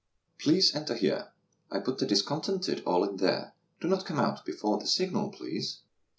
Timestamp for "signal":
4.87-5.29